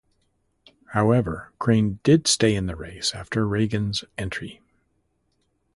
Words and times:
However, 0.93 1.51
Crane 1.59 1.99
did 2.01 2.27
stay 2.27 2.55
in 2.55 2.65
the 2.65 2.75
race 2.75 3.13
after 3.13 3.47
Reagan's 3.47 4.03
entry. 4.17 4.59